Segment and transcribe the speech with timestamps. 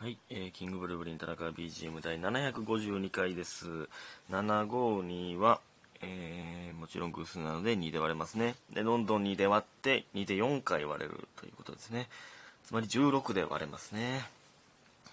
[0.00, 3.66] はい、えーキングブルーブリン田中 BGM 第752回です。
[4.30, 5.60] 752は、
[6.00, 8.54] えーもちろん偶数なので2で割れますね。
[8.72, 12.06] で、どんどん2で割って2で4回割れるということですね。
[12.64, 14.24] つまり16で割れますね。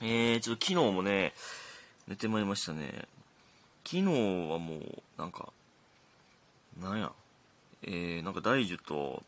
[0.03, 1.33] えー、ちょっと昨日もね、
[2.07, 3.07] 寝てまいりましたね。
[3.85, 5.49] 昨日はもう、なんか、
[6.79, 7.11] なんや、
[7.81, 9.23] えー、なんか大樹と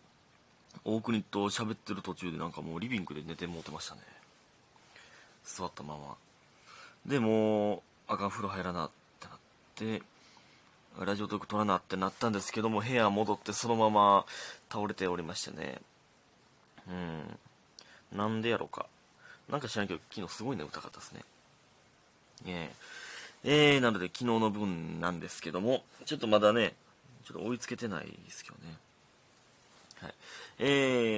[0.86, 4.02] 大国と喋ってる途中でなんかもうリビングで寝てもうてましたね。
[5.48, 6.16] 座ったまま。
[7.06, 9.38] でもうあかん風呂入らなってなっ
[9.76, 10.02] て
[11.00, 14.26] ラジオトーク撮らなってなったんですけども部屋戻ってそのまま
[14.70, 15.80] 倒れておりましてね。
[16.90, 18.18] うん。
[18.18, 18.88] なんでやろうか。
[19.50, 21.22] なんか知らんけど昨日すごい眠たかったですね。
[22.48, 22.70] え
[23.44, 23.74] え。
[23.76, 26.74] えー、なので昨日の分なんですけどもちょっとまだね
[27.24, 28.76] ちょっと追いつけてないですけどね。
[30.02, 30.14] はい。
[30.60, 30.66] え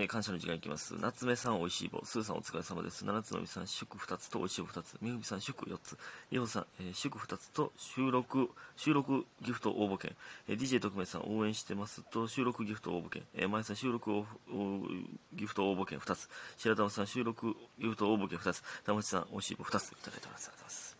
[0.05, 0.95] ー、感謝の時間いきます。
[0.99, 1.99] 夏目さん、おいしい棒。
[2.05, 3.05] スーさん、お疲れ様です。
[3.05, 4.97] 七つのみさん、祝2つとおいしい棒2つ。
[5.01, 5.97] みふみさん、祝4つ。
[6.31, 10.15] りほさん、えー祝2つと収録、収録ギフト応募券。
[10.47, 13.23] えー、DJ 特命さん、応援してますと収録ギフト応募券。
[13.35, 14.87] えー、まえさん、収録おお
[15.33, 16.29] ギフト応募券2つ。
[16.57, 18.63] 白玉さん、収録ギフト応募券2つ。
[18.85, 20.47] 玉内さん、おいしい棒2ついただいております。
[20.47, 20.97] ありがとうございます。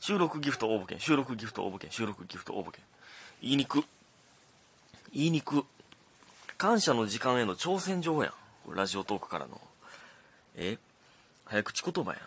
[0.00, 2.84] 収録ギフト応募券、収録ギフト応募券、収録ギフト応募券。
[3.40, 3.82] 言いにく。
[5.12, 5.64] 言いにく。
[6.58, 8.32] 感謝の時間への挑戦状やん。
[8.66, 9.60] これラジオトークからの。
[10.56, 10.76] え？
[11.44, 12.20] 早口言葉やん。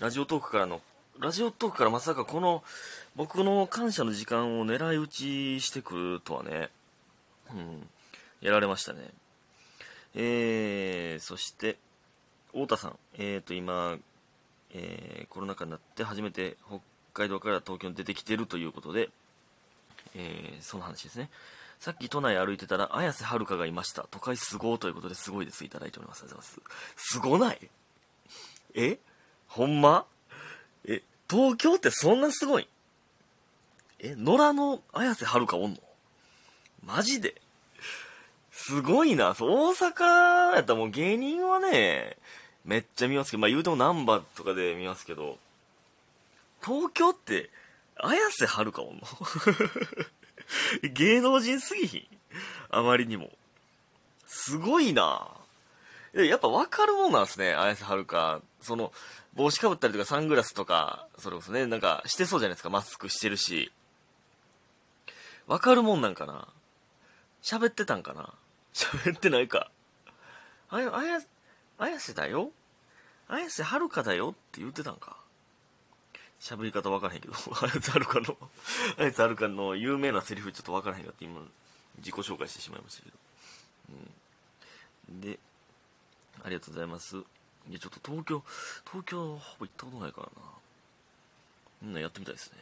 [0.00, 0.80] ラジオトークからの、
[1.20, 2.64] ラジオトークからまさかこの、
[3.14, 6.70] 僕の感謝の時間を狙い撃ちしてくるとはね、
[7.52, 7.88] うん、
[8.40, 8.98] やられましたね。
[10.16, 11.78] えー、そして、
[12.48, 13.98] 太田さん、えーと、今、
[14.74, 16.80] えーコロナ禍になって初めて北
[17.14, 19.10] 海道から東京に出てきてるということで、
[20.14, 21.30] えーその話ですね。
[21.80, 24.06] さっき都内歩いてたら、綾瀬はるかがいました。
[24.10, 25.64] 都会すごーということですごいです。
[25.64, 26.22] いただいております。
[26.22, 26.62] ありがとうございま
[26.96, 27.08] す。
[27.10, 27.58] すごない？
[28.74, 28.98] え？
[29.48, 30.06] ほんま？
[30.86, 32.68] え、東京ってそんなすごい？
[33.98, 35.78] え、野良の綾瀬はるかおんの？
[36.86, 37.34] マジで？
[38.52, 39.30] すごいな。
[39.30, 42.16] 大阪やったらもう芸人はね、
[42.64, 45.36] めっちゃ見ますけど、まあ言うても難波とかで見ますけど、
[46.64, 47.50] 東京って、
[47.96, 49.02] 綾瀬はるかおんの？
[50.82, 52.06] 芸能人すぎひん？
[52.70, 53.30] あまりにも。
[54.26, 55.30] すごいな
[56.14, 58.42] やっぱ分かるもんなんですね、綾瀬はるか。
[58.60, 58.92] その、
[59.34, 63.72] 帽子かぶったりとかサングラスとか、それこそね、なんかしてそうじゃないですか、マスクしてるし。
[65.46, 66.48] 分かるもんなんかな？
[67.42, 68.34] 喋ってたんかな？
[68.74, 69.70] 喋ってないか。
[70.68, 71.20] あや、あや、
[71.78, 72.50] 綾瀬だよ
[73.28, 75.16] 綾瀬はるかだよって言ってたんか。
[76.42, 78.36] 喋り方分からへんけど、 あやつはるかの、
[78.98, 81.40] あやつはるかの有名なセリフちょっと分からへんかって今、
[81.98, 83.16] 自己紹介してしまいましたけど。
[85.10, 85.20] うん。
[85.20, 85.38] で、
[86.42, 87.16] ありがとうございます。
[87.16, 88.44] いや、ちょっと東京、
[88.90, 90.48] 東京ほぼ行ったことないからな。
[91.80, 92.58] みんなやってみたいですね。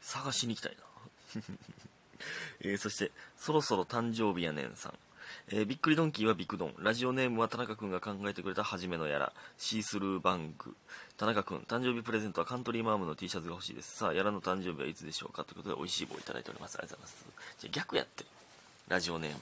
[0.00, 1.42] 探しに行きたいな。
[2.60, 4.98] えーそして、そろそろ誕生日やねんさん。
[5.50, 6.74] えーびっくりドンキーはビクドン。
[6.78, 9.32] ラジオネームは田中くんが考えてくれた初めのやら。
[9.58, 10.74] シースルーバング。
[11.16, 13.96] 田中くん、誕生日プレゼントはカントリーマームの T シャツが欲しいです。
[13.96, 15.44] さあ、やらの誕生日はいつでしょうか？
[15.44, 16.76] ということで、美味しい棒をいただいております。
[16.78, 17.26] ありがとうございます。
[17.60, 18.24] じゃ逆やって。
[18.88, 19.38] ラジオネーム。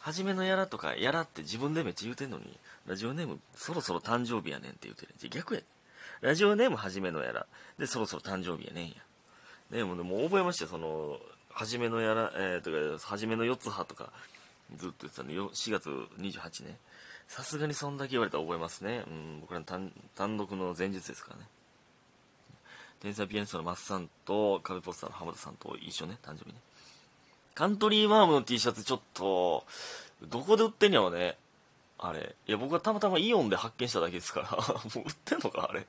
[0.00, 2.44] 初めのやらとか、やらって自分でめっちゃ言うてんのに、
[2.86, 5.14] ラジオネーム、そろそろ誕生日やねんって言うてる。
[5.16, 5.62] じゃ逆や。
[6.20, 7.46] ラジオネーム初めのやら。
[7.78, 8.94] で、そろそろ誕生日やねんや。
[9.70, 10.70] ねもう、もう覚えましたよ。
[10.70, 11.18] その、
[11.50, 14.10] 初めのやら、えー、とか、初めの四つ葉とか、
[14.76, 15.88] ずっと言ってたんで、4月
[16.18, 16.78] 28ね。
[17.28, 19.04] さすがにそんだけ言われたら覚えますね。
[19.06, 21.46] うん、僕らの単単独の前日ですからね。
[23.00, 26.54] 天才ピアニストのマスさんと、壁ポスターの浜田さんと一緒ね、誕生日ね。
[27.54, 29.64] カントリーマームの T シャツちょっと、
[30.22, 31.36] どこで売ってんやろね。
[31.98, 32.34] あれ。
[32.46, 34.50] いや、僕はたまたまイオンで発見しただけですから。
[34.56, 34.64] も
[34.96, 35.86] う売ってんのかあれ。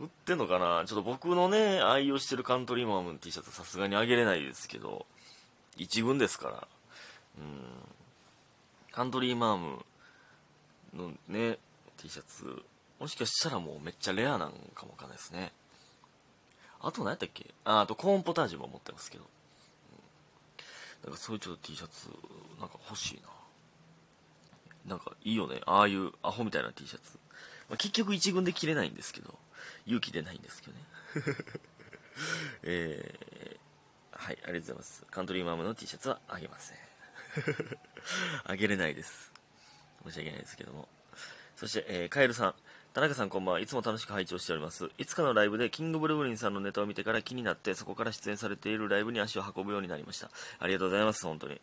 [0.00, 5.06] 売ってんのかなちょっと僕のね、愛用してるカントリーマームの T シャツさすがにあげれないですけど、
[5.76, 6.68] 一軍ですから。
[7.38, 7.62] うん。
[8.92, 9.84] カントリーマーム
[10.94, 11.58] のね、
[11.96, 12.62] T シャツ、
[12.98, 15.52] もしかしたらもうめっちゃレアなんかもわかんないですね。
[16.80, 17.54] あと何やったっけ？
[17.64, 19.24] あ、あとコーンポタージュも持ってますけど。
[21.04, 22.08] なんかそういうちょっと T シャツ、
[22.58, 23.28] なんか欲しいな。
[24.86, 25.60] なんかいいよね。
[25.66, 27.18] ああいうアホみたいな T シャツ。
[27.68, 29.34] まあ、結局一軍で着れないんですけど、
[29.86, 30.84] 勇気出ないんですけどね。
[32.62, 35.04] えー、はい、ありがとうございます。
[35.10, 36.78] カントリーマームの T シャツはあげません。
[38.44, 39.32] あげれないです。
[40.04, 40.88] 申し訳ないですけども。
[41.56, 42.54] そして、えー、カエルさん。
[42.92, 43.60] 田中さんこんばんは。
[43.60, 44.90] いつも楽しく拝聴しております。
[44.96, 50.30] いつかのライブでキングブルブリンさんのネタを見てから気になって、そこから出演されているライブに足を運ぶようになりました。
[50.58, 51.60] ありがとうございます、本当に。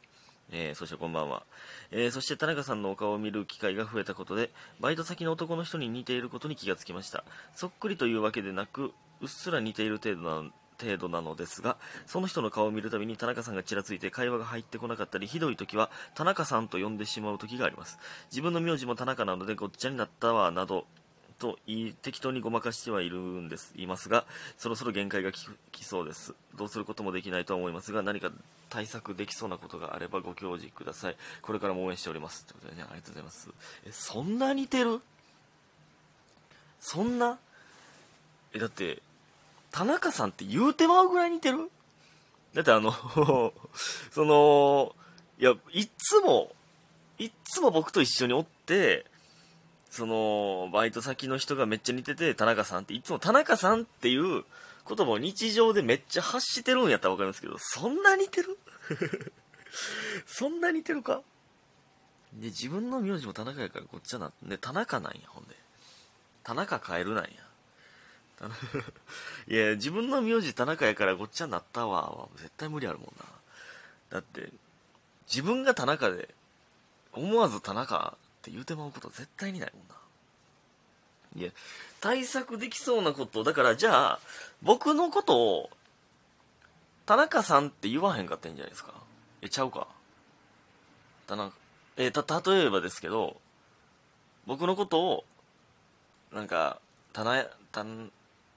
[0.51, 1.43] えー、そしてこんばんは。
[1.89, 7.23] えー、そして田中さんのお顔を見る機会が増えたことで、バイト先の男の人に似ていることに気がつきました。
[7.55, 17.99] そっくりというわけでなく、うっすら似ている程度な程度なのですが、その人の顔を見るたびに田中さんがちらついて会話が入ってこなかったり、ひどい時は田中さんと呼んでしまう時があります。
[18.31, 20.85] 自分の名字も田中なのでごっちゃになったわ、など、
[21.39, 24.23] と言い適当にごまかしてはいるんですいますが
[24.55, 26.35] そろそろ限界がきそうです。
[26.55, 28.31] どうすることもできないとは思いますが何か
[28.69, 31.17] 対策できそうなことがあればご教示ください。
[31.41, 32.45] これからも応援しております。
[32.45, 33.49] ということでねありがとうございます。
[33.85, 35.01] えそんな似てる？
[36.79, 37.39] そんな？
[38.53, 39.01] えだって
[39.73, 41.69] 田中さんって言うてまうぐらい似てる？
[42.53, 42.93] だってあの
[44.11, 44.95] その
[45.37, 46.55] いやいっつも
[47.17, 49.05] いっつも僕と一緒におって
[49.93, 54.43] その、バイト先の人がめっちゃ似てて、田中さんって、いつも田中さんっていう
[54.87, 58.57] 言葉を日常でめっちゃ発してるんやったらわかるんですけど、そんな似てる？
[60.25, 61.21] そんな似てるか？
[62.33, 65.55] で、自分の名字も田中やからこっちはな、ね、田中なんや、ほんで。
[66.43, 67.29] 田中変えるなんや。
[69.47, 73.25] いや、自分の名字田中やからこっちはなったわ、は絶対無理あるもんな。
[74.09, 74.51] だって、
[75.27, 76.33] 自分が田中で、
[77.13, 79.95] 思わず田中って言うてまうこと絶対にないもんな。
[81.35, 81.51] いや、
[81.99, 84.19] 対策できそうなこと、だからじゃあ、
[84.61, 85.69] 僕のことを、
[87.05, 88.93] 田中さんって言わへんかったんじゃないですか。
[89.41, 89.87] え、ちゃうか。
[91.27, 91.53] 田中、
[91.97, 93.39] えた、例えばですけど、
[94.45, 95.25] 僕のことを、
[96.31, 96.79] なんか、
[97.13, 97.85] 田中、田、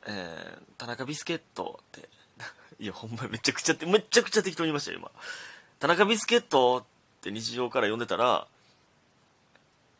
[0.06, 2.08] えー、田中ビスケットって、
[2.78, 5.10] いや、ほんまめちゃくちゃ、めちゃくちゃ適当に言いましたよ、今。
[5.78, 8.46] 田中ビスケットって日常から呼んでたら、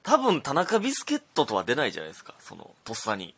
[0.02, 3.34] 多分田中ビスケットとは出ないじゃないですかそのとっさに。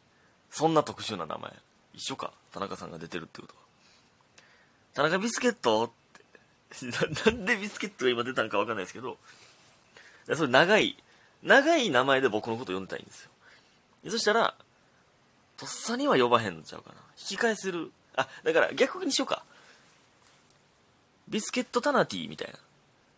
[0.50, 1.52] そんな特殊な名前。
[1.94, 3.60] 一緒か田中さんが出てるってことは。
[4.94, 5.90] 田中ビスケットっ
[7.24, 9.16] てなんでビスケットが今出たのか分かんないですけど
[10.34, 10.96] それ長い
[11.42, 13.30] 長い名前で僕のこと呼んでたいんですよ。
[14.10, 14.54] そしたら
[15.58, 16.96] とっさには呼ばへんのちゃうかな。
[17.18, 17.90] 引き返せる。
[18.16, 19.44] あだから逆にしようか。
[21.28, 22.54] ビスケットタナティみたいな。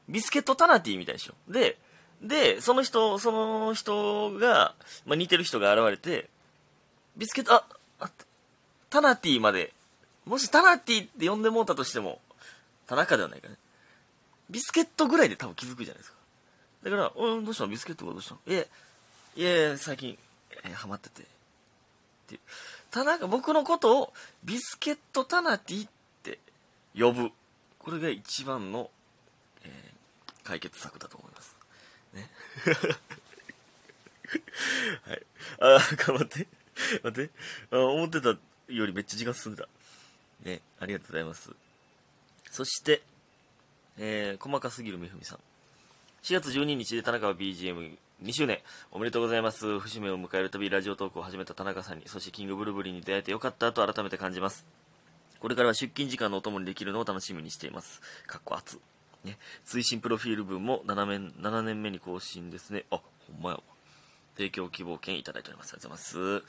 [0.08, 1.78] ビスケットタナティみたいでしょで
[2.20, 4.74] で、その人、その人が、
[5.06, 6.28] まあ、似てる人が現れて、
[7.16, 7.64] ビスケット、あ、
[7.98, 8.10] あ
[8.90, 9.72] タナティまで、
[10.26, 12.20] もしタナティって呼んでもうたとしても、
[12.86, 13.54] 田中ではないかね。
[14.50, 16.18] ビスケットぐらいで多分気づくじゃないですか。
[16.82, 17.70] だから、うん、どうしたの？
[17.70, 18.40] ビスケットがどうしたの？
[18.46, 18.68] いえ、
[19.36, 20.18] いえ、最近、
[20.64, 21.22] えー、ハマってて。
[22.30, 22.40] っていう。
[22.90, 24.12] 田中、僕のことを、
[24.44, 25.90] ビスケットタナティっ
[26.22, 26.38] て
[26.96, 27.30] 呼ぶ。
[27.78, 28.90] これが一番の、
[29.62, 31.56] えー、解決策だと思います。
[32.14, 32.30] ね。
[35.06, 35.26] はい。
[35.60, 36.46] あ頑張って。
[37.02, 37.30] 待って。
[37.72, 38.28] あ思ってた
[38.68, 39.68] よりめっちゃ時間進んでた。
[40.42, 41.50] ね、ありがとうございます。
[42.50, 43.02] そして、
[43.98, 45.38] えー、細かすぎるみふみさん。
[46.22, 48.58] 4月12日で田中は BGM 2周年
[48.92, 49.78] おめでとうございます。
[49.80, 54.66] 節目を迎えるたびラジオトークを始めた田中さんに、そしてキングブルブリに出会えてよかったと改めて感じます。
[55.38, 58.02] これからは出勤時間のお供にできるのを楽しみにしています。
[58.26, 58.78] かっこ熱。
[59.24, 62.84] ね、追伸プロフィール文も7年 ,7 年目に更新ですね。
[62.90, 63.60] あ、ほんまや。
[64.36, 65.72] 提供希望券いただいております。
[65.72, 66.44] ありがとうございます。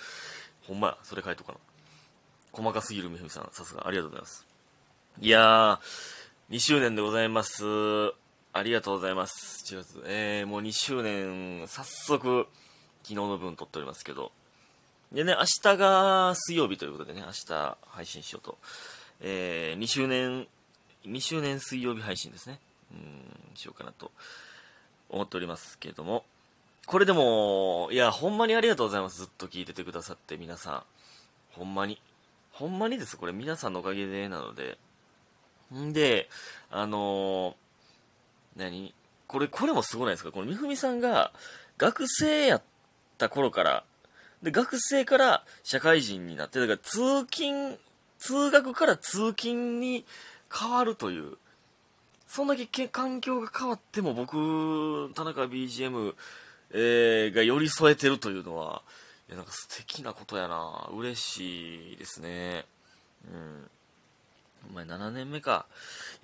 [0.67, 1.57] ほんまや、それ書いとかな。
[2.51, 4.45] 細かすぎるみふみさん、さすが、ありがとうございます。
[5.21, 7.63] いやー、2周年でございます。
[8.53, 9.63] ありがとうございます。
[9.65, 10.03] 1月。
[10.05, 12.47] えー、もう2周年、早速、
[13.03, 14.31] 昨日の分撮っておりますけど。
[15.11, 18.57] でね、明日が水曜日ということでね、明日配信しようと。
[19.21, 20.47] えー、2周年
[21.05, 22.59] 2周年水曜日配信ですね。
[22.91, 24.11] うん、しようかなと
[25.09, 26.23] 思っておりますけれども。
[26.85, 29.19] これでも、いや、ほんまにありがとうございます。
[29.19, 30.83] ずっと聞いててくださって、皆さん。
[31.51, 31.99] ほんまに。
[32.51, 33.17] ほんまにです。
[33.17, 34.77] これ皆さんのおかげでなので。
[35.73, 36.29] んで、
[36.69, 37.55] あのー、
[38.55, 38.93] 何？
[39.27, 40.31] これ、これもすごないですか？
[40.31, 41.31] このみふみさんが
[41.77, 42.63] 学生やっ
[43.17, 43.83] た頃から、
[44.43, 47.77] で、学生から社会人になって、だから通勤、
[48.17, 50.05] 通学から通勤に
[50.53, 51.37] 変わるという
[52.27, 56.13] そんだけ環境が変わっても僕田中 BGM、
[56.71, 58.83] えー、が寄り添えてるというのは
[59.27, 60.87] いやなんか素敵なことやな。
[60.93, 62.65] 嬉しいですね。
[63.33, 63.69] うん。
[64.69, 65.65] お前7年目か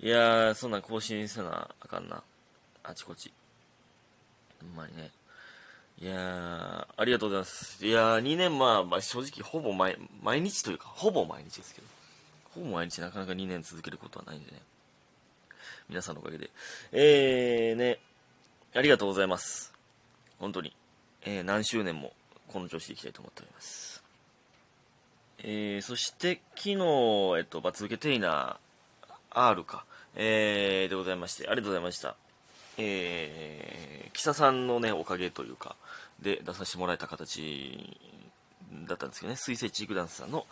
[0.00, 2.22] いやーそんな更新せなあかんな
[2.82, 3.32] あちこち
[4.60, 5.10] ほんまにね
[6.00, 7.84] いやーありがとうございます。
[7.84, 11.88] いやー2年、まあ、まあ、正直、ほぼ毎、毎日というか、ほぼ毎日ですけど。
[12.54, 14.62] ほぼ毎日なかなか2年続けることはないんでね。
[15.88, 16.50] 皆さんのおかげで。
[16.92, 17.98] えー、ね、
[18.74, 19.72] ありがとうございます。
[20.38, 20.72] 本当に。
[21.22, 22.12] えー、何周年も
[22.46, 23.97] この調子でいきたいと思っております。
[25.40, 26.74] えー、そして昨日、
[27.38, 32.16] えっと、罰受けテイナー R か、えー、でございまして、ありがとうございました。
[32.76, 35.76] えー、木さんのね、おかげというか、
[36.20, 37.96] で出させてもらえた形
[38.86, 40.46] だったんですけどね、水星チークダンスさんの、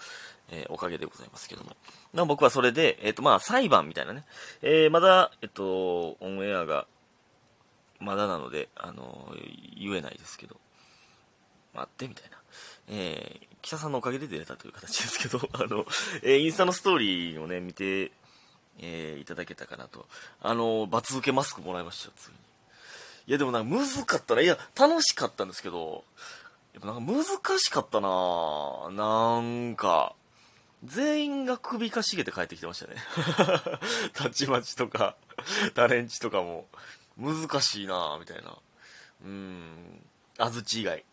[0.50, 1.76] えー、おかげでございますけども。
[2.12, 4.24] まあ、僕はそれで、えっ、ー、と、まあ、裁判みたいなね、
[4.62, 6.86] えー、まだ、えっと、オンエアが、
[7.98, 9.34] まだなので、あの
[9.78, 10.56] 言えないですけど、
[11.74, 12.38] 待って、みたいな。
[12.88, 15.86] えー、記者さんのおかげで出れたという形ですけど、 あの、
[16.22, 18.12] えー、インスタのストーリーをね、見て、
[18.78, 20.06] えー、いただけたかなと。
[20.40, 22.36] あの、罰受けマスクもらいましたよ、ついに。
[23.28, 24.40] いや、でもなんか難かったな。
[24.40, 26.04] いや、楽しかったんですけど、
[26.74, 30.14] やっぱなんか難しかったななんか、
[30.84, 32.96] 全員が首かしげて帰ってきてましたね。
[34.12, 35.16] たちまちとか、
[35.74, 36.68] タレンチとかも、
[37.16, 38.56] 難しいなみたいな。
[39.24, 40.06] うん、
[40.38, 41.04] 安土以外。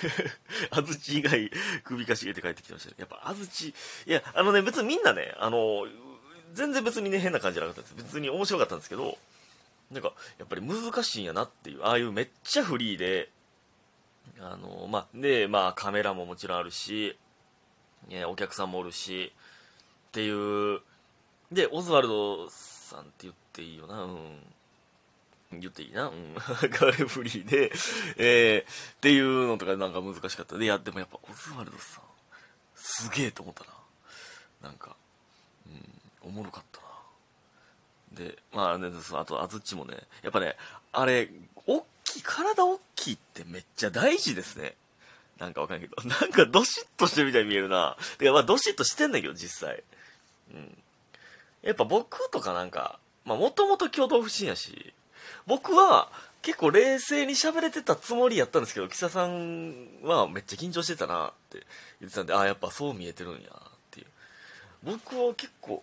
[0.70, 1.50] 安土以外、
[1.84, 2.96] 首かしげて帰ってきてましたね。
[2.98, 3.74] やっぱ安土、い
[4.06, 5.86] や、あのね、別にみんなね、あの、
[6.52, 8.04] 全然別にね、変な感じじゃなかったです。
[8.04, 9.18] 別に面白かったんですけど、
[9.90, 13.30] なんか、やっぱり難しいんやなっていう、ああいうめっちゃフリーで、
[14.40, 17.16] あの、まあ、で、まあ、カメラももちろんあるし、
[18.08, 19.32] ね、お客さんもおるし、
[20.08, 20.80] っていう、
[21.50, 24.38] で、オズワルドさんって言っていいよな、うん。
[25.60, 26.34] 言っていいな、うん。
[26.70, 27.72] ガレフリーで、
[28.16, 30.56] えー、っていうのとかなんか難しかった。
[30.56, 32.02] で、やってもやっぱオズワルドさん、
[32.76, 33.70] すげえと思ったな。
[34.62, 34.96] なんか、
[35.66, 36.86] うん、おもろかったな。
[38.12, 40.56] で、まあね、あと、あずっちもね、やっぱね、
[40.92, 41.28] あれ、
[41.66, 44.74] 大きい、体大きいってめっちゃ大事ですね。
[45.38, 47.96] なんかわかんないけど、 なんかドシッとしてるみたいに見えるな。
[48.18, 49.82] てかまあドシッとしてんだけど、実際。
[50.54, 50.78] うん。
[51.62, 54.91] やっぱ僕とかなんか、まあもともと共同不審やし、
[55.46, 56.10] 僕は
[56.42, 61.64] 結構冷静に喋れてたつもりやったんですけど、岸田さんはめっちゃ緊張してたなって
[62.00, 63.42] 言ってたんで、ああ、やっぱそう見えてるんやっ
[63.90, 64.06] ていう。
[64.82, 65.82] 僕は結構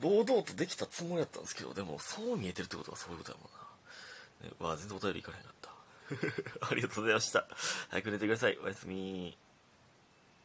[0.00, 4.50] 堂々とできたつもりやったんですけど、でもそう見えてるってことはそういうことやもんな。
[4.50, 5.54] ね、わあ、全然お便りいかへんかっ
[6.60, 6.66] た。
[6.70, 7.46] ありがとうございました。
[7.90, 8.58] 早く寝てください。
[8.62, 9.36] おやすみ。